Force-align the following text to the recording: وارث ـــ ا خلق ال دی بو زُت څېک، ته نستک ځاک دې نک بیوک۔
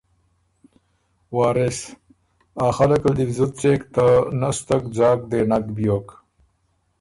وارث 1.35 1.79
ـــ 2.23 2.65
ا 2.65 2.67
خلق 2.77 3.01
ال 3.07 3.13
دی 3.17 3.25
بو 3.27 3.33
زُت 3.37 3.51
څېک، 3.59 3.81
ته 3.93 4.05
نستک 4.39 4.83
ځاک 4.97 5.19
دې 5.31 5.39
نک 5.49 5.65
بیوک۔ 5.75 6.07